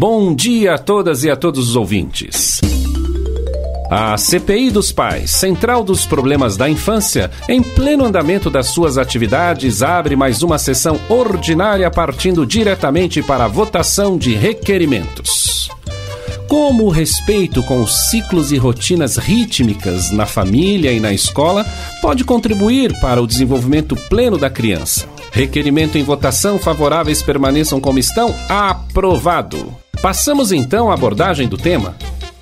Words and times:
Bom 0.00 0.34
dia 0.34 0.76
a 0.76 0.78
todas 0.78 1.24
e 1.24 1.30
a 1.30 1.36
todos 1.36 1.68
os 1.68 1.76
ouvintes. 1.76 2.58
A 3.90 4.16
CPI 4.16 4.70
dos 4.70 4.90
Pais, 4.90 5.30
Central 5.30 5.84
dos 5.84 6.06
Problemas 6.06 6.56
da 6.56 6.70
Infância, 6.70 7.30
em 7.46 7.62
pleno 7.62 8.06
andamento 8.06 8.48
das 8.48 8.68
suas 8.68 8.96
atividades, 8.96 9.82
abre 9.82 10.16
mais 10.16 10.42
uma 10.42 10.56
sessão 10.56 10.98
ordinária 11.06 11.90
partindo 11.90 12.46
diretamente 12.46 13.22
para 13.22 13.44
a 13.44 13.46
votação 13.46 14.16
de 14.16 14.34
requerimentos. 14.34 15.68
Como 16.48 16.84
o 16.84 16.90
respeito 16.90 17.62
com 17.64 17.82
os 17.82 18.08
ciclos 18.08 18.52
e 18.52 18.56
rotinas 18.56 19.18
rítmicas 19.18 20.10
na 20.12 20.24
família 20.24 20.92
e 20.92 20.98
na 20.98 21.12
escola 21.12 21.62
pode 22.00 22.24
contribuir 22.24 22.98
para 23.02 23.20
o 23.20 23.26
desenvolvimento 23.26 23.94
pleno 24.08 24.38
da 24.38 24.48
criança? 24.48 25.06
Requerimento 25.30 25.98
em 25.98 26.02
votação 26.02 26.58
favoráveis 26.58 27.22
permaneçam 27.22 27.78
como 27.78 27.98
estão? 27.98 28.34
Aprovado. 28.48 29.79
Passamos 30.02 30.50
então 30.50 30.90
à 30.90 30.94
abordagem 30.94 31.46
do 31.46 31.58
tema. 31.58 31.94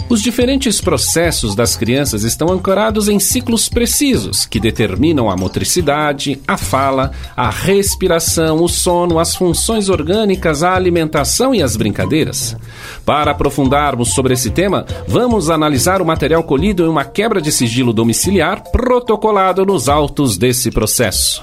Os 0.08 0.22
diferentes 0.22 0.80
processos 0.80 1.54
das 1.54 1.76
crianças 1.76 2.22
estão 2.22 2.50
ancorados 2.50 3.08
em 3.08 3.18
ciclos 3.18 3.68
precisos 3.68 4.46
que 4.46 4.58
determinam 4.58 5.28
a 5.28 5.36
motricidade, 5.36 6.40
a 6.48 6.56
fala, 6.56 7.10
a 7.36 7.50
respiração, 7.50 8.62
o 8.62 8.68
sono, 8.68 9.18
as 9.18 9.34
funções 9.34 9.90
orgânicas, 9.90 10.62
a 10.62 10.74
alimentação 10.74 11.54
e 11.54 11.62
as 11.62 11.76
brincadeiras. 11.76 12.56
Para 13.04 13.32
aprofundarmos 13.32 14.14
sobre 14.14 14.32
esse 14.32 14.50
tema, 14.50 14.86
vamos 15.06 15.50
analisar 15.50 16.00
o 16.00 16.06
material 16.06 16.42
colhido 16.44 16.84
em 16.84 16.88
uma 16.88 17.04
quebra 17.04 17.42
de 17.42 17.52
sigilo 17.52 17.92
domiciliar 17.92 18.62
protocolado 18.70 19.66
nos 19.66 19.88
autos 19.90 20.38
desse 20.38 20.70
processo. 20.70 21.42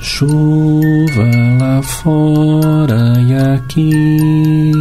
Chuva 0.00 1.30
lá 1.58 1.82
fora 1.82 3.20
e 3.20 3.34
aqui, 3.54 4.72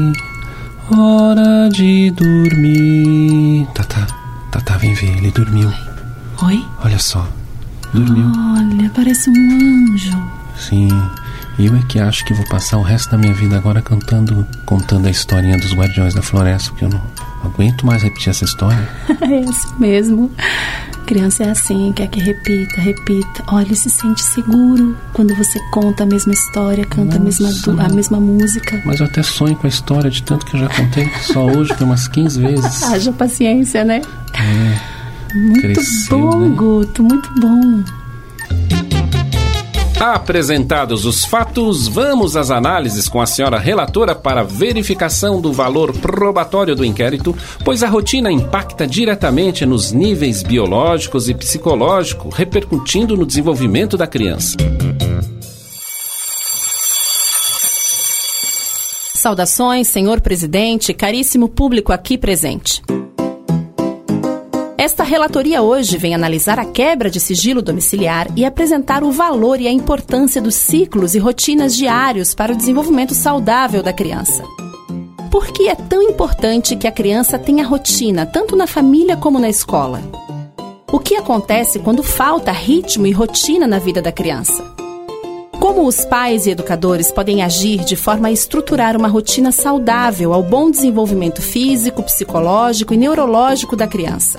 hora 0.91 1.69
de 1.69 2.11
dormir. 2.11 3.67
Tata, 3.73 4.05
Tata, 4.52 4.77
vem 4.77 4.94
ver, 4.94 5.17
ele 5.17 5.31
dormiu. 5.31 5.72
Oi? 6.44 6.63
Olha 6.83 6.99
só, 6.99 7.27
dormiu. 7.94 8.31
Olha, 8.35 8.91
parece 8.94 9.30
um 9.30 9.94
anjo. 9.94 10.22
Sim, 10.57 10.89
eu 11.57 11.73
é 11.75 11.81
que 11.88 12.00
acho 12.00 12.25
que 12.25 12.33
vou 12.33 12.45
passar 12.47 12.77
o 12.77 12.81
resto 12.81 13.11
da 13.11 13.17
minha 13.17 13.33
vida 13.33 13.55
agora 13.57 13.81
cantando, 13.81 14.45
contando 14.66 15.07
a 15.07 15.11
historinha 15.11 15.57
dos 15.57 15.73
Guardiões 15.73 16.13
da 16.13 16.22
Floresta, 16.22 16.69
porque 16.69 16.85
eu 16.85 16.89
não 16.89 17.02
aguento 17.44 17.85
mais 17.85 18.03
repetir 18.03 18.29
essa 18.29 18.44
história. 18.44 18.89
é 19.22 19.39
isso 19.39 19.73
mesmo. 19.79 20.29
Criança 21.06 21.44
é 21.44 21.50
assim, 21.52 21.94
quer 21.94 22.08
que 22.08 22.20
repita, 22.20 22.81
repita. 22.81 23.44
Olha, 23.48 23.75
se 23.75 23.89
sente 23.89 24.22
seguro 24.23 24.98
quando 25.14 25.36
você 25.36 25.59
conta 25.72 26.03
a 26.03 26.06
mesma 26.06 26.34
história, 26.34 26.84
canta 26.86 27.17
a 27.17 27.20
mesma, 27.20 27.50
a 27.80 27.89
mesma 27.89 28.20
música. 28.20 28.81
Mas 28.84 29.00
eu 29.00 29.06
até 29.06 29.22
sonho 29.22 29.56
com 29.56 29.67
a 29.67 29.70
história 29.70 30.09
de 30.09 30.23
tanto 30.23 30.45
que 30.45 30.56
eu 30.56 30.62
já 30.62 30.70
contei. 30.70 31.09
Só 31.22 31.45
hoje 31.45 31.73
foi 31.75 31.86
umas 31.86 32.08
15 32.08 32.42
vezes. 32.42 32.84
Haja 32.89 33.12
paciência, 33.12 33.84
né? 33.86 34.02
É. 34.34 35.38
Muito 35.38 35.62
Cresceu, 35.62 36.20
bom, 36.20 36.39
né? 36.39 36.56
Guto, 36.56 37.03
muito 37.03 37.30
bom. 37.40 37.84
Apresentados 39.99 41.05
os 41.05 41.23
fatos, 41.23 41.88
vamos 41.88 42.35
às 42.35 42.51
análises 42.51 43.07
com 43.07 43.21
a 43.21 43.25
senhora 43.25 43.57
relatora 43.57 44.13
para 44.13 44.43
verificação 44.43 45.39
do 45.39 45.53
valor 45.53 45.93
probatório 45.93 46.75
do 46.75 46.83
inquérito, 46.83 47.33
pois 47.63 47.81
a 47.81 47.88
rotina 47.88 48.29
impacta 48.29 48.85
diretamente 48.85 49.66
nos 49.66 49.93
níveis 49.93 50.43
biológicos 50.43 51.29
e 51.29 51.33
psicológicos, 51.33 52.35
repercutindo 52.35 53.16
no 53.16 53.25
desenvolvimento 53.25 53.95
da 53.95 54.05
criança. 54.05 54.57
Saudações, 59.13 59.88
senhor 59.88 60.19
presidente, 60.19 60.93
caríssimo 60.93 61.47
público 61.47 61.93
aqui 61.93 62.17
presente. 62.17 62.81
Esta 64.86 65.03
relatoria 65.03 65.64
hoje 65.64 65.97
vem 65.97 66.14
analisar 66.14 66.59
a 66.59 66.64
quebra 66.64 67.09
de 67.09 67.19
sigilo 67.19 67.59
domiciliar 67.59 68.28
e 68.35 68.46
apresentar 68.46 69.03
o 69.03 69.12
valor 69.12 69.59
e 69.59 69.68
a 69.68 69.72
importância 69.72 70.40
dos 70.40 70.53
ciclos 70.53 71.16
e 71.16 71.18
rotinas 71.18 71.75
diários 71.75 72.35
para 72.35 72.53
o 72.53 72.56
desenvolvimento 72.56 73.16
saudável 73.16 73.81
da 73.81 73.91
criança. 73.91 74.44
Por 75.31 75.47
que 75.47 75.69
é 75.69 75.73
tão 75.73 76.03
importante 76.03 76.75
que 76.75 76.85
a 76.85 76.91
criança 76.91 77.40
tenha 77.40 77.66
rotina, 77.66 78.28
tanto 78.28 78.56
na 78.56 78.68
família 78.68 79.18
como 79.18 79.40
na 79.40 79.50
escola? 79.50 80.03
O 80.91 81.00
que 81.00 81.16
acontece 81.16 81.79
quando 81.79 82.03
falta 82.03 82.52
ritmo 82.52 83.07
e 83.07 83.12
rotina 83.12 83.66
na 83.66 83.79
vida 83.79 84.03
da 84.03 84.12
criança? 84.12 84.63
Como 85.59 85.88
os 85.88 86.06
pais 86.06 86.46
e 86.46 86.52
educadores 86.52 87.09
podem 87.12 87.41
agir 87.41 87.84
de 87.84 87.96
forma 87.96 88.28
a 88.28 88.31
estruturar 88.31 88.96
uma 88.96 89.07
rotina 89.07 89.52
saudável 89.52 90.31
ao 90.31 90.44
bom 90.44 90.69
desenvolvimento 90.69 91.41
físico, 91.41 92.03
psicológico 92.03 92.94
e 92.94 92.97
neurológico 92.97 93.75
da 93.75 93.88
criança? 93.88 94.38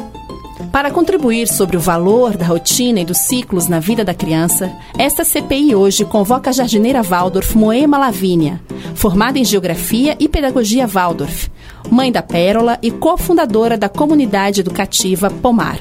Para 0.77 0.91
contribuir 0.91 1.49
sobre 1.49 1.75
o 1.79 1.81
valor 1.81 2.37
da 2.37 2.45
rotina 2.45 3.01
e 3.01 3.05
dos 3.07 3.17
ciclos 3.17 3.67
na 3.67 3.81
vida 3.81 4.05
da 4.05 4.13
criança, 4.13 4.71
esta 4.99 5.25
CPI 5.25 5.75
hoje 5.75 6.05
convoca 6.05 6.51
a 6.51 6.53
jardineira 6.53 7.03
Waldorf 7.03 7.57
Moema 7.57 7.97
Lavínia, 7.97 8.61
formada 8.95 9.39
em 9.39 9.45
Geografia 9.45 10.15
e 10.21 10.29
Pedagogia 10.29 10.87
Waldorf, 10.87 11.49
mãe 11.91 12.13
da 12.13 12.21
Pérola 12.21 12.79
e 12.83 12.91
cofundadora 12.91 13.79
da 13.79 13.89
comunidade 13.89 14.61
educativa 14.61 15.31
Pomar. 15.31 15.81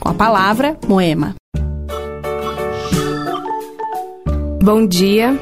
Com 0.00 0.08
a 0.08 0.14
palavra, 0.14 0.76
Moema. 0.88 1.36
Bom 4.60 4.84
dia. 4.84 5.38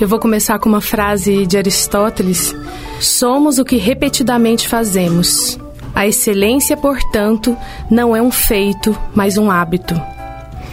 Eu 0.00 0.06
vou 0.06 0.20
começar 0.20 0.56
com 0.60 0.68
uma 0.68 0.80
frase 0.80 1.44
de 1.48 1.58
Aristóteles: 1.58 2.54
Somos 3.00 3.58
o 3.58 3.64
que 3.64 3.74
repetidamente 3.74 4.68
fazemos. 4.68 5.58
A 6.00 6.06
excelência, 6.06 6.78
portanto, 6.78 7.54
não 7.90 8.16
é 8.16 8.22
um 8.22 8.30
feito, 8.30 8.98
mas 9.14 9.36
um 9.36 9.50
hábito. 9.50 10.00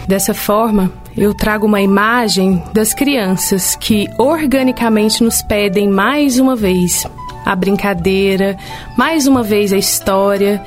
Dessa 0.08 0.32
forma, 0.32 0.90
eu 1.14 1.34
trago 1.34 1.66
uma 1.66 1.82
imagem 1.82 2.62
das 2.72 2.94
crianças 2.94 3.76
que 3.76 4.08
organicamente 4.16 5.22
nos 5.22 5.42
pedem 5.42 5.86
mais 5.86 6.38
uma 6.38 6.56
vez 6.56 7.06
a 7.44 7.54
brincadeira, 7.54 8.56
mais 8.96 9.26
uma 9.26 9.42
vez 9.42 9.70
a 9.70 9.76
história, 9.76 10.64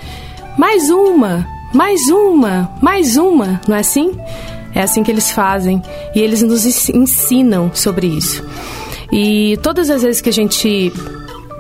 mais 0.56 0.92
uma, 0.92 1.44
mais 1.74 2.00
uma, 2.12 2.72
mais 2.80 3.18
uma, 3.18 3.60
não 3.68 3.76
é 3.76 3.80
assim? 3.80 4.16
É 4.76 4.84
assim 4.84 5.02
que 5.02 5.10
eles 5.10 5.32
fazem 5.32 5.82
e 6.14 6.20
eles 6.20 6.44
nos 6.44 6.88
ensinam 6.92 7.72
sobre 7.74 8.06
isso. 8.06 8.48
E 9.12 9.58
todas 9.64 9.90
as 9.90 10.04
vezes 10.04 10.22
que 10.22 10.30
a 10.30 10.34
gente 10.34 10.94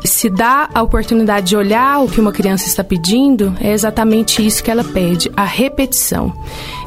se 0.03 0.29
dá 0.29 0.69
a 0.73 0.81
oportunidade 0.81 1.47
de 1.47 1.55
olhar 1.55 1.99
o 1.99 2.07
que 2.07 2.19
uma 2.19 2.31
criança 2.31 2.67
está 2.67 2.83
pedindo, 2.83 3.55
é 3.59 3.71
exatamente 3.71 4.45
isso 4.45 4.63
que 4.63 4.71
ela 4.71 4.83
pede, 4.83 5.31
a 5.35 5.43
repetição. 5.43 6.33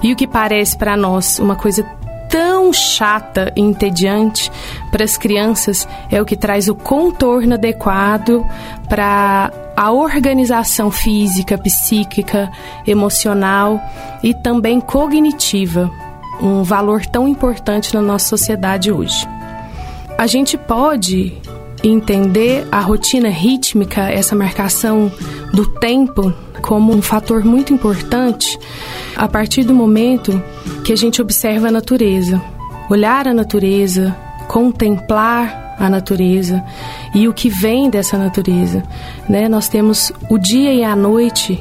E 0.02 0.12
o 0.12 0.16
que 0.16 0.26
parece 0.26 0.76
para 0.76 0.96
nós 0.96 1.38
uma 1.38 1.56
coisa 1.56 1.84
tão 2.28 2.72
chata 2.72 3.52
e 3.54 3.60
entediante 3.60 4.50
para 4.90 5.04
as 5.04 5.16
crianças 5.16 5.86
é 6.10 6.20
o 6.20 6.24
que 6.24 6.36
traz 6.36 6.68
o 6.68 6.74
contorno 6.74 7.54
adequado 7.54 8.44
para 8.88 9.52
a 9.76 9.92
organização 9.92 10.90
física, 10.90 11.56
psíquica, 11.56 12.50
emocional 12.86 13.80
e 14.22 14.34
também 14.34 14.80
cognitiva, 14.80 15.90
um 16.40 16.62
valor 16.62 17.06
tão 17.06 17.28
importante 17.28 17.94
na 17.94 18.02
nossa 18.02 18.26
sociedade 18.28 18.90
hoje. 18.90 19.28
A 20.16 20.26
gente 20.26 20.56
pode 20.56 21.40
entender 21.88 22.66
a 22.72 22.80
rotina 22.80 23.28
rítmica, 23.28 24.02
essa 24.02 24.34
marcação 24.34 25.12
do 25.52 25.66
tempo, 25.66 26.32
como 26.62 26.92
um 26.94 27.02
fator 27.02 27.44
muito 27.44 27.72
importante 27.72 28.58
a 29.16 29.28
partir 29.28 29.64
do 29.64 29.74
momento 29.74 30.42
que 30.84 30.92
a 30.92 30.96
gente 30.96 31.20
observa 31.20 31.68
a 31.68 31.70
natureza. 31.70 32.40
Olhar 32.90 33.28
a 33.28 33.34
natureza, 33.34 34.16
contemplar 34.48 35.76
a 35.78 35.90
natureza 35.90 36.64
e 37.14 37.28
o 37.28 37.34
que 37.34 37.48
vem 37.48 37.90
dessa 37.90 38.16
natureza. 38.16 38.82
Né? 39.28 39.48
Nós 39.48 39.68
temos 39.68 40.12
o 40.30 40.38
dia 40.38 40.72
e 40.72 40.82
a 40.82 40.94
noite 40.94 41.60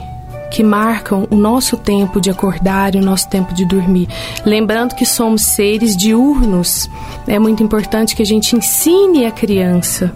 que 0.54 0.64
marcam 0.64 1.28
o 1.32 1.36
nosso 1.36 1.76
tempo 1.76 2.22
de 2.22 2.30
acordar 2.30 2.94
e 2.94 3.00
o 3.00 3.02
nosso 3.02 3.28
tempo 3.28 3.56
de 3.56 3.66
dormir. 3.66 4.08
Lembrando 4.46 4.94
que 4.94 5.04
somos 5.06 5.42
seres 5.42 5.98
diurnos, 5.98 6.88
é 7.26 7.40
muito 7.40 7.64
importante 7.64 8.16
que 8.16 8.22
a 8.22 8.26
gente 8.26 8.56
ensine 8.56 9.26
a 9.26 9.32
criança 9.32 10.14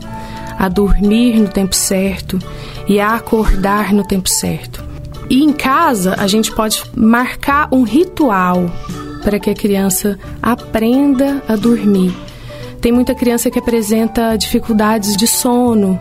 a 0.57 0.69
dormir 0.69 1.39
no 1.39 1.47
tempo 1.47 1.75
certo 1.75 2.37
e 2.87 2.99
a 2.99 3.15
acordar 3.15 3.91
no 3.91 4.03
tempo 4.03 4.29
certo. 4.29 4.85
E 5.27 5.43
em 5.43 5.51
casa, 5.51 6.15
a 6.19 6.27
gente 6.27 6.51
pode 6.53 6.83
marcar 6.95 7.67
um 7.71 7.81
ritual 7.81 8.69
para 9.23 9.39
que 9.39 9.49
a 9.49 9.55
criança 9.55 10.19
aprenda 10.41 11.43
a 11.47 11.55
dormir. 11.55 12.15
Tem 12.79 12.91
muita 12.91 13.15
criança 13.15 13.49
que 13.49 13.57
apresenta 13.57 14.37
dificuldades 14.37 15.17
de 15.17 15.25
sono, 15.25 15.99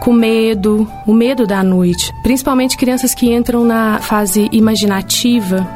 com 0.00 0.12
medo, 0.12 0.88
o 1.06 1.12
medo 1.12 1.46
da 1.46 1.62
noite. 1.62 2.12
Principalmente 2.22 2.76
crianças 2.76 3.14
que 3.14 3.32
entram 3.32 3.64
na 3.64 3.98
fase 4.00 4.48
imaginativa. 4.52 5.66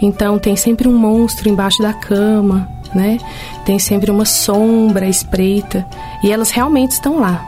Então 0.00 0.38
tem 0.38 0.56
sempre 0.56 0.88
um 0.88 0.96
monstro 0.96 1.48
embaixo 1.48 1.82
da 1.82 1.92
cama, 1.92 2.68
né? 2.94 3.18
Tem 3.64 3.78
sempre 3.78 4.10
uma 4.10 4.24
sombra 4.24 5.08
espreita 5.08 5.86
e 6.22 6.30
elas 6.30 6.50
realmente 6.50 6.92
estão 6.92 7.20
lá. 7.20 7.44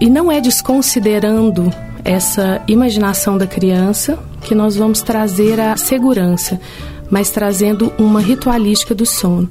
E 0.00 0.08
não 0.08 0.30
é 0.30 0.40
desconsiderando 0.40 1.72
essa 2.04 2.60
imaginação 2.66 3.36
da 3.36 3.46
criança 3.46 4.18
que 4.42 4.54
nós 4.54 4.76
vamos 4.76 5.02
trazer 5.02 5.60
a 5.60 5.76
segurança, 5.76 6.60
mas 7.10 7.30
trazendo 7.30 7.92
uma 7.98 8.20
ritualística 8.20 8.94
do 8.94 9.04
sono. 9.04 9.48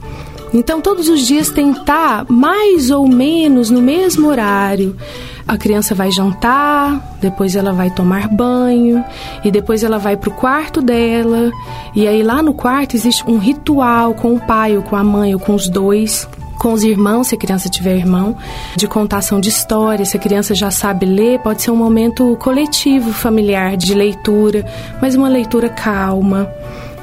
Então, 0.54 0.82
todos 0.82 1.08
os 1.10 1.28
dias 1.28 1.50
tentar 1.50 2.26
mais 2.28 2.90
ou 2.90 3.08
menos 3.08 3.70
no 3.70 3.82
mesmo 3.82 4.28
horário. 4.28 4.96
A 5.50 5.58
criança 5.58 5.96
vai 5.96 6.12
jantar, 6.12 7.18
depois 7.20 7.56
ela 7.56 7.74
vai 7.74 7.90
tomar 7.90 8.28
banho 8.28 9.04
e 9.44 9.50
depois 9.50 9.84
ela 9.84 9.98
vai 9.98 10.16
para 10.16 10.30
o 10.30 10.34
quarto 10.34 10.80
dela. 10.80 11.52
E 11.96 12.08
aí 12.08 12.22
lá 12.22 12.44
no 12.44 12.54
quarto 12.54 12.96
existe 12.96 13.24
um 13.28 13.40
ritual 13.40 14.14
com 14.14 14.36
o 14.36 14.40
pai 14.40 14.78
ou 14.78 14.84
com 14.84 14.96
a 14.96 15.04
mãe 15.04 15.34
ou 15.34 15.40
com 15.40 15.56
os 15.56 15.68
dois 15.68 16.30
com 16.60 16.74
os 16.74 16.84
irmãos, 16.84 17.28
se 17.28 17.36
a 17.36 17.38
criança 17.38 17.68
tiver 17.68 17.96
irmão, 17.96 18.38
de 18.76 18.86
contação 18.86 19.40
de 19.40 19.48
histórias, 19.48 20.10
se 20.10 20.18
a 20.18 20.20
criança 20.20 20.54
já 20.54 20.70
sabe 20.70 21.06
ler, 21.06 21.40
pode 21.40 21.62
ser 21.62 21.72
um 21.72 21.76
momento 21.76 22.36
coletivo, 22.36 23.14
familiar, 23.14 23.78
de 23.78 23.94
leitura, 23.94 24.66
mas 25.02 25.16
uma 25.16 25.30
leitura 25.30 25.70
calma, 25.70 26.52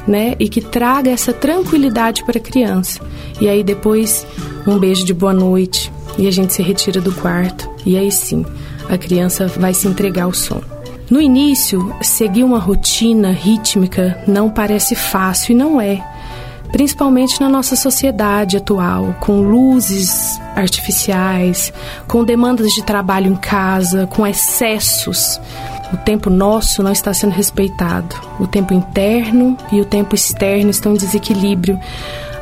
né? 0.06 0.36
E 0.38 0.46
que 0.48 0.60
traga 0.60 1.10
essa 1.10 1.32
tranquilidade 1.32 2.22
para 2.22 2.36
a 2.36 2.40
criança. 2.40 3.00
E 3.40 3.48
aí 3.48 3.64
depois 3.64 4.26
um 4.66 4.78
beijo 4.78 5.04
de 5.06 5.14
boa 5.14 5.32
noite 5.32 5.95
e 6.18 6.26
a 6.26 6.30
gente 6.30 6.52
se 6.52 6.62
retira 6.62 7.00
do 7.00 7.12
quarto. 7.12 7.68
E 7.84 7.96
aí 7.96 8.10
sim, 8.10 8.44
a 8.88 8.96
criança 8.96 9.46
vai 9.46 9.74
se 9.74 9.86
entregar 9.88 10.24
ao 10.24 10.32
sono. 10.32 10.64
No 11.08 11.20
início, 11.20 11.94
seguir 12.02 12.42
uma 12.42 12.58
rotina 12.58 13.30
rítmica 13.30 14.20
não 14.26 14.50
parece 14.50 14.96
fácil 14.96 15.52
e 15.52 15.56
não 15.56 15.80
é. 15.80 16.04
Principalmente 16.72 17.40
na 17.40 17.48
nossa 17.48 17.76
sociedade 17.76 18.56
atual, 18.56 19.14
com 19.20 19.40
luzes 19.40 20.40
artificiais, 20.56 21.72
com 22.08 22.24
demandas 22.24 22.72
de 22.72 22.82
trabalho 22.82 23.30
em 23.30 23.36
casa, 23.36 24.06
com 24.08 24.26
excessos. 24.26 25.40
O 25.92 25.96
tempo 25.96 26.28
nosso 26.28 26.82
não 26.82 26.90
está 26.90 27.14
sendo 27.14 27.32
respeitado. 27.32 28.16
O 28.40 28.46
tempo 28.48 28.74
interno 28.74 29.56
e 29.70 29.80
o 29.80 29.84
tempo 29.84 30.14
externo 30.14 30.70
estão 30.70 30.92
em 30.92 30.96
desequilíbrio. 30.96 31.78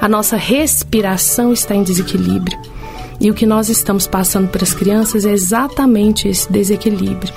A 0.01 0.09
nossa 0.09 0.37
respiração 0.37 1.53
está 1.53 1.75
em 1.75 1.83
desequilíbrio. 1.83 2.59
E 3.21 3.31
o 3.31 3.35
que 3.35 3.47
nós 3.47 3.69
estamos 3.69 4.07
passando 4.07 4.49
para 4.49 4.65
as 4.65 4.75
crianças 4.75 5.25
é 5.25 5.33
exatamente 5.33 6.29
esse 6.29 6.51
desequilíbrio, 6.51 7.33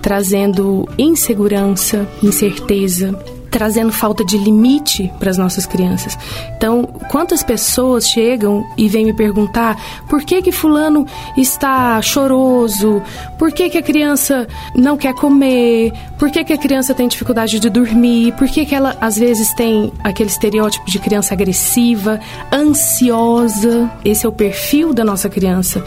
trazendo 0.00 0.88
insegurança, 0.96 2.08
incerteza, 2.22 3.18
trazendo 3.56 3.90
falta 3.90 4.22
de 4.22 4.36
limite 4.36 5.10
para 5.18 5.30
as 5.30 5.38
nossas 5.38 5.64
crianças. 5.64 6.18
Então, 6.58 6.82
quantas 7.10 7.42
pessoas 7.42 8.06
chegam 8.06 8.66
e 8.76 8.86
vêm 8.86 9.06
me 9.06 9.14
perguntar 9.14 9.80
por 10.10 10.22
que 10.22 10.42
que 10.42 10.52
fulano 10.52 11.06
está 11.38 12.02
choroso? 12.02 13.02
Por 13.38 13.50
que 13.50 13.70
que 13.70 13.78
a 13.78 13.82
criança 13.82 14.46
não 14.74 14.94
quer 14.94 15.14
comer? 15.14 15.90
Por 16.18 16.30
que 16.30 16.44
que 16.44 16.52
a 16.52 16.58
criança 16.58 16.92
tem 16.92 17.08
dificuldade 17.08 17.58
de 17.58 17.70
dormir? 17.70 18.32
Por 18.32 18.46
que 18.46 18.66
que 18.66 18.74
ela 18.74 18.94
às 19.00 19.16
vezes 19.16 19.54
tem 19.54 19.90
aquele 20.04 20.28
estereótipo 20.28 20.84
de 20.90 20.98
criança 20.98 21.32
agressiva, 21.32 22.20
ansiosa? 22.52 23.90
Esse 24.04 24.26
é 24.26 24.28
o 24.28 24.32
perfil 24.32 24.92
da 24.92 25.02
nossa 25.02 25.30
criança 25.30 25.82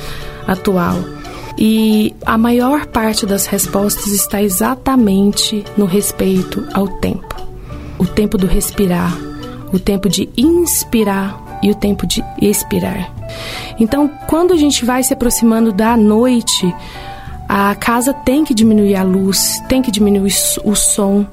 atual. 0.48 0.98
E 1.56 2.16
a 2.26 2.36
maior 2.36 2.88
parte 2.88 3.28
das 3.28 3.46
respostas 3.46 4.08
está 4.08 4.42
exatamente 4.42 5.64
no 5.78 5.86
respeito 5.86 6.68
ao 6.74 6.88
tempo 6.88 7.49
o 8.00 8.08
tempo 8.08 8.38
do 8.38 8.48
respirar, 8.48 9.16
o 9.72 9.78
tempo 9.78 10.10
de 10.10 10.30
inspirar 10.36 11.60
e 11.62 11.70
o 11.70 11.76
tempo 11.76 12.08
de 12.08 12.24
expirar. 12.42 13.12
Então, 13.80 14.10
quando 14.28 14.54
a 14.54 14.58
gente 14.58 14.84
vai 14.86 15.04
se 15.04 15.14
aproximando 15.14 15.72
da 15.72 15.96
noite, 15.96 16.74
a 17.48 17.76
casa 17.76 18.14
tem 18.14 18.44
que 18.44 18.54
diminuir 18.54 18.96
a 18.96 19.04
luz, 19.04 19.62
tem 19.68 19.82
que 19.82 19.92
diminuir 19.92 20.34
o 20.64 20.76
som. 20.76 21.26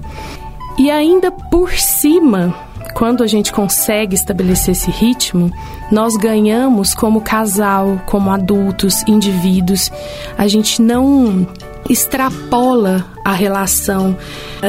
E 0.78 0.90
ainda 0.90 1.30
por 1.30 1.72
cima, 1.72 2.54
quando 2.94 3.22
a 3.22 3.26
gente 3.26 3.52
consegue 3.52 4.14
estabelecer 4.14 4.72
esse 4.72 4.90
ritmo, 4.90 5.50
nós 5.92 6.16
ganhamos 6.16 6.94
como 6.94 7.20
casal, 7.20 8.00
como 8.06 8.30
adultos, 8.30 9.02
indivíduos. 9.06 9.92
A 10.36 10.48
gente 10.48 10.80
não 10.80 11.46
extrapola 11.88 13.06
a 13.24 13.32
relação, 13.32 14.16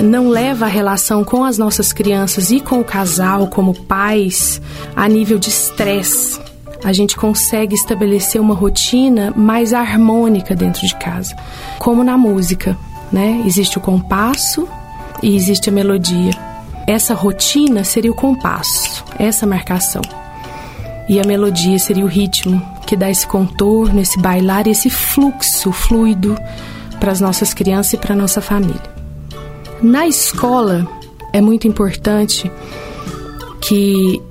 não 0.04 0.30
leva 0.30 0.66
a 0.66 0.70
relação 0.70 1.24
com 1.24 1.44
as 1.44 1.58
nossas 1.58 1.92
crianças 1.94 2.52
e 2.52 2.60
com 2.60 2.80
o 2.80 2.84
casal, 2.84 3.48
como 3.48 3.74
pais, 3.74 4.62
a 4.96 5.08
nível 5.08 5.40
de 5.40 5.50
estresse. 5.50 6.40
A 6.84 6.94
gente 6.94 7.16
consegue 7.16 7.76
estabelecer 7.76 8.40
uma 8.40 8.54
rotina 8.54 9.34
mais 9.36 9.74
harmônica 9.74 10.56
dentro 10.56 10.86
de 10.86 10.96
casa, 10.96 11.36
como 11.80 12.04
na 12.04 12.18
música, 12.18 12.78
né? 13.12 13.42
Existe 13.46 13.78
o 13.78 13.82
compasso 13.82 14.68
e 15.22 15.36
existe 15.36 15.70
a 15.70 15.72
melodia. 15.72 16.32
Essa 16.86 17.14
rotina 17.14 17.84
seria 17.84 18.12
o 18.12 18.16
compasso, 18.16 19.04
essa 19.18 19.46
marcação. 19.46 20.02
E 21.10 21.20
a 21.20 21.24
melodia 21.26 21.80
seria 21.80 22.04
o 22.04 22.08
ritmo 22.08 22.62
que 22.86 22.96
dá 22.96 23.10
esse 23.10 23.26
contorno, 23.26 24.00
esse 24.00 24.20
bailar, 24.20 24.68
esse 24.68 24.90
fluxo 24.90 25.72
fluido 25.72 26.38
para 27.00 27.12
as 27.12 27.22
nossas 27.22 27.54
crianças 27.54 27.94
e 27.94 27.98
para 27.98 28.14
a 28.14 28.18
nossa 28.18 28.42
família. 28.42 28.82
Na 29.82 30.08
escola, 30.08 30.88
é 31.32 31.42
muito 31.42 31.68
importante 31.68 32.52
que 33.62 34.22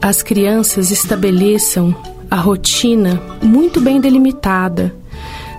as 0.00 0.22
crianças 0.22 0.90
estabeleçam 0.90 1.94
a 2.30 2.36
rotina 2.36 3.20
muito 3.42 3.80
bem 3.80 4.00
delimitada, 4.00 4.94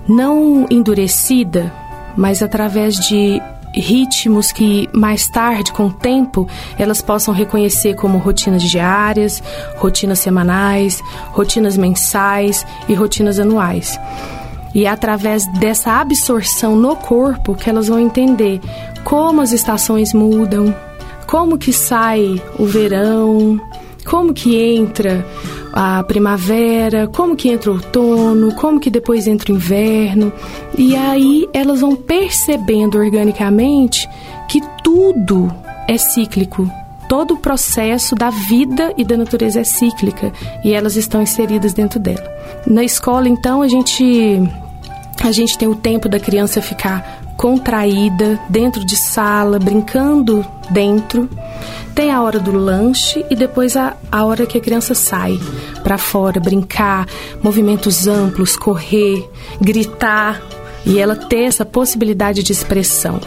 não 0.07 0.65
endurecida, 0.69 1.73
mas 2.15 2.41
através 2.41 2.95
de 2.95 3.41
ritmos 3.75 4.51
que 4.51 4.87
mais 4.93 5.27
tarde, 5.27 5.71
com 5.71 5.87
o 5.87 5.93
tempo, 5.93 6.47
elas 6.77 7.01
possam 7.01 7.33
reconhecer 7.33 7.95
como 7.95 8.17
rotinas 8.17 8.61
diárias, 8.61 9.41
rotinas 9.77 10.19
semanais, 10.19 11.01
rotinas 11.31 11.75
mensais 11.75 12.65
e 12.87 12.93
rotinas 12.93 13.39
anuais. 13.39 13.99
E 14.73 14.85
é 14.85 14.89
através 14.89 15.45
dessa 15.59 15.99
absorção 15.99 16.75
no 16.75 16.95
corpo 16.95 17.55
que 17.55 17.69
elas 17.69 17.87
vão 17.87 17.99
entender 17.99 18.59
como 19.03 19.41
as 19.41 19.51
estações 19.51 20.13
mudam, 20.13 20.73
como 21.27 21.57
que 21.57 21.71
sai 21.71 22.41
o 22.57 22.65
verão, 22.65 23.59
como 24.05 24.33
que 24.33 24.55
entra 24.55 25.25
a 25.71 26.03
primavera, 26.03 27.07
como 27.07 27.35
que 27.35 27.49
entra 27.49 27.71
o 27.71 27.75
outono, 27.75 28.53
como 28.55 28.79
que 28.79 28.89
depois 28.89 29.27
entra 29.27 29.51
o 29.51 29.55
inverno. 29.55 30.31
E 30.77 30.95
aí 30.95 31.47
elas 31.53 31.81
vão 31.81 31.95
percebendo 31.95 32.97
organicamente 32.97 34.07
que 34.47 34.61
tudo 34.83 35.53
é 35.87 35.97
cíclico. 35.97 36.69
Todo 37.09 37.35
o 37.35 37.37
processo 37.37 38.15
da 38.15 38.29
vida 38.29 38.93
e 38.97 39.03
da 39.03 39.17
natureza 39.17 39.59
é 39.59 39.63
cíclica 39.63 40.31
e 40.63 40.73
elas 40.73 40.95
estão 40.95 41.21
inseridas 41.21 41.73
dentro 41.73 41.99
dela. 41.99 42.23
Na 42.65 42.83
escola, 42.83 43.27
então, 43.27 43.61
a 43.61 43.67
gente 43.67 44.41
a 45.21 45.31
gente 45.31 45.57
tem 45.57 45.67
o 45.67 45.75
tempo 45.75 46.07
da 46.07 46.19
criança 46.19 46.61
ficar 46.61 47.21
contraída 47.37 48.39
dentro 48.49 48.85
de 48.85 48.95
sala, 48.95 49.59
brincando 49.59 50.45
dentro. 50.69 51.29
Tem 51.95 52.11
a 52.11 52.21
hora 52.21 52.39
do 52.39 52.51
lanche 52.51 53.25
e 53.29 53.35
depois 53.35 53.75
a, 53.75 53.95
a 54.11 54.23
hora 54.25 54.45
que 54.45 54.57
a 54.57 54.61
criança 54.61 54.95
sai 54.95 55.39
para 55.83 55.97
fora, 55.97 56.39
brincar, 56.39 57.07
movimentos 57.41 58.07
amplos, 58.07 58.55
correr, 58.55 59.29
gritar 59.61 60.41
e 60.85 60.99
ela 60.99 61.15
ter 61.15 61.43
essa 61.43 61.65
possibilidade 61.65 62.43
de 62.43 62.51
expressão. 62.51 63.19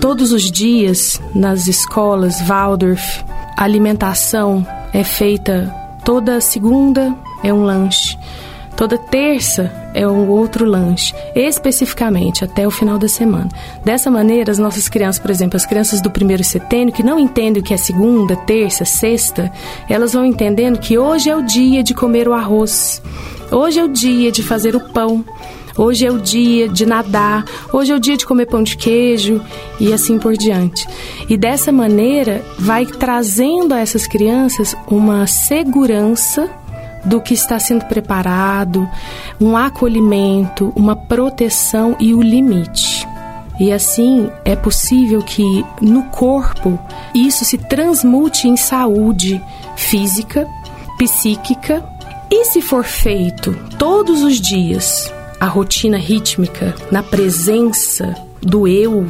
Todos 0.00 0.32
os 0.32 0.50
dias 0.50 1.20
nas 1.34 1.66
escolas 1.66 2.40
Waldorf, 2.42 3.24
a 3.56 3.64
alimentação 3.64 4.66
é 4.92 5.02
feita 5.02 5.74
toda 6.04 6.40
segunda 6.40 7.14
é 7.42 7.52
um 7.52 7.62
lanche. 7.62 8.18
Toda 8.80 8.96
terça 8.96 9.70
é 9.92 10.08
um 10.08 10.30
outro 10.30 10.64
lanche, 10.64 11.14
especificamente 11.34 12.46
até 12.46 12.66
o 12.66 12.70
final 12.70 12.98
da 12.98 13.08
semana. 13.08 13.50
Dessa 13.84 14.10
maneira, 14.10 14.50
as 14.50 14.58
nossas 14.58 14.88
crianças, 14.88 15.20
por 15.20 15.30
exemplo, 15.30 15.54
as 15.58 15.66
crianças 15.66 16.00
do 16.00 16.10
primeiro 16.10 16.42
setênio, 16.42 16.94
que 16.94 17.02
não 17.02 17.18
entendem 17.18 17.60
o 17.60 17.62
que 17.62 17.74
é 17.74 17.76
segunda, 17.76 18.34
terça, 18.36 18.86
sexta, 18.86 19.52
elas 19.86 20.14
vão 20.14 20.24
entendendo 20.24 20.78
que 20.78 20.96
hoje 20.96 21.28
é 21.28 21.36
o 21.36 21.42
dia 21.42 21.82
de 21.82 21.92
comer 21.92 22.26
o 22.26 22.32
arroz, 22.32 23.02
hoje 23.52 23.80
é 23.80 23.84
o 23.84 23.88
dia 23.88 24.32
de 24.32 24.42
fazer 24.42 24.74
o 24.74 24.80
pão. 24.80 25.26
Hoje 25.76 26.04
é 26.04 26.10
o 26.10 26.18
dia 26.18 26.68
de 26.68 26.84
nadar, 26.84 27.44
hoje 27.72 27.92
é 27.92 27.94
o 27.94 28.00
dia 28.00 28.16
de 28.16 28.26
comer 28.26 28.46
pão 28.46 28.62
de 28.62 28.76
queijo 28.76 29.40
e 29.78 29.92
assim 29.92 30.18
por 30.18 30.36
diante. 30.36 30.86
E 31.28 31.36
dessa 31.36 31.70
maneira 31.70 32.42
vai 32.58 32.84
trazendo 32.84 33.72
a 33.72 33.78
essas 33.78 34.06
crianças 34.06 34.74
uma 34.88 35.26
segurança 35.26 36.50
do 37.04 37.20
que 37.20 37.34
está 37.34 37.58
sendo 37.58 37.84
preparado, 37.86 38.88
um 39.40 39.56
acolhimento, 39.56 40.72
uma 40.76 40.94
proteção 40.94 41.96
e 41.98 42.14
o 42.14 42.22
limite. 42.22 43.06
E 43.58 43.72
assim 43.72 44.30
é 44.44 44.56
possível 44.56 45.22
que 45.22 45.44
no 45.82 46.04
corpo 46.04 46.78
isso 47.14 47.44
se 47.44 47.58
transmute 47.58 48.48
em 48.48 48.56
saúde 48.56 49.42
física, 49.76 50.48
psíquica 50.96 51.84
e 52.30 52.44
se 52.46 52.62
for 52.62 52.84
feito 52.84 53.54
todos 53.78 54.22
os 54.22 54.40
dias 54.40 55.12
a 55.40 55.46
rotina 55.46 55.96
rítmica 55.96 56.74
na 56.90 57.02
presença 57.02 58.14
do 58.40 58.68
eu, 58.68 59.06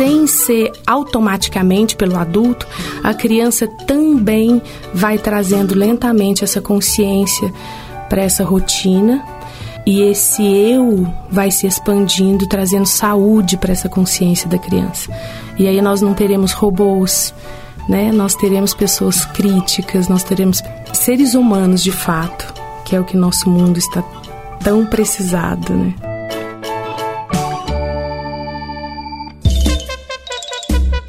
sem 0.00 0.26
ser 0.26 0.72
automaticamente 0.86 1.94
pelo 1.94 2.16
adulto, 2.16 2.66
a 3.04 3.12
criança 3.12 3.68
também 3.86 4.62
vai 4.94 5.18
trazendo 5.18 5.74
lentamente 5.74 6.42
essa 6.42 6.58
consciência 6.58 7.52
para 8.08 8.22
essa 8.22 8.42
rotina 8.42 9.22
e 9.86 10.00
esse 10.00 10.42
eu 10.42 11.06
vai 11.30 11.50
se 11.50 11.66
expandindo, 11.66 12.48
trazendo 12.48 12.86
saúde 12.86 13.58
para 13.58 13.72
essa 13.72 13.90
consciência 13.90 14.48
da 14.48 14.56
criança. 14.56 15.12
E 15.58 15.68
aí 15.68 15.82
nós 15.82 16.00
não 16.00 16.14
teremos 16.14 16.52
robôs, 16.52 17.34
né? 17.86 18.10
Nós 18.10 18.34
teremos 18.34 18.72
pessoas 18.72 19.26
críticas, 19.26 20.08
nós 20.08 20.24
teremos 20.24 20.62
seres 20.94 21.34
humanos 21.34 21.82
de 21.82 21.92
fato, 21.92 22.54
que 22.86 22.96
é 22.96 23.00
o 23.00 23.04
que 23.04 23.18
nosso 23.18 23.50
mundo 23.50 23.78
está 23.78 24.02
tão 24.64 24.86
precisado, 24.86 25.74
né? 25.74 26.09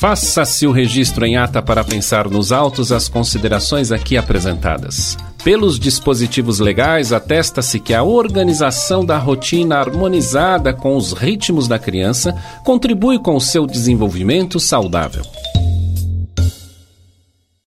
Faça-se 0.01 0.65
o 0.65 0.71
registro 0.71 1.27
em 1.27 1.37
ata 1.37 1.61
para 1.61 1.83
pensar 1.83 2.27
nos 2.27 2.51
autos 2.51 2.91
as 2.91 3.07
considerações 3.07 3.91
aqui 3.91 4.17
apresentadas. 4.17 5.15
Pelos 5.43 5.79
dispositivos 5.79 6.59
legais, 6.59 7.13
atesta-se 7.13 7.79
que 7.79 7.93
a 7.93 8.01
organização 8.01 9.05
da 9.05 9.19
rotina 9.19 9.77
harmonizada 9.77 10.73
com 10.73 10.97
os 10.97 11.13
ritmos 11.13 11.67
da 11.67 11.77
criança 11.77 12.35
contribui 12.65 13.19
com 13.19 13.35
o 13.35 13.39
seu 13.39 13.67
desenvolvimento 13.67 14.59
saudável. 14.59 15.21